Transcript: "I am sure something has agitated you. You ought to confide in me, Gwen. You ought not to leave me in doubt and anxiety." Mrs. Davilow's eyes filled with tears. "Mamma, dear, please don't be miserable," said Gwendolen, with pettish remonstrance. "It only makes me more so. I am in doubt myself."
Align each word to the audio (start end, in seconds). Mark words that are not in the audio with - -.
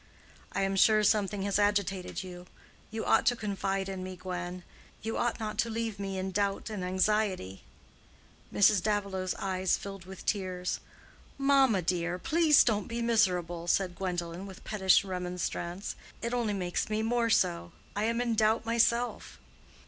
"I 0.51 0.63
am 0.63 0.75
sure 0.75 1.03
something 1.03 1.43
has 1.43 1.59
agitated 1.59 2.23
you. 2.23 2.47
You 2.89 3.05
ought 3.05 3.23
to 3.27 3.35
confide 3.35 3.87
in 3.87 4.03
me, 4.03 4.15
Gwen. 4.15 4.63
You 5.03 5.15
ought 5.15 5.39
not 5.39 5.59
to 5.59 5.69
leave 5.69 5.99
me 5.99 6.17
in 6.17 6.31
doubt 6.31 6.71
and 6.71 6.83
anxiety." 6.83 7.61
Mrs. 8.51 8.81
Davilow's 8.81 9.35
eyes 9.35 9.77
filled 9.77 10.05
with 10.05 10.25
tears. 10.25 10.79
"Mamma, 11.37 11.83
dear, 11.83 12.17
please 12.17 12.63
don't 12.63 12.87
be 12.87 13.03
miserable," 13.03 13.67
said 13.67 13.95
Gwendolen, 13.95 14.47
with 14.47 14.63
pettish 14.63 15.03
remonstrance. 15.05 15.95
"It 16.23 16.33
only 16.33 16.55
makes 16.55 16.89
me 16.89 17.03
more 17.03 17.29
so. 17.29 17.71
I 17.95 18.05
am 18.05 18.19
in 18.21 18.33
doubt 18.33 18.65
myself." 18.65 19.37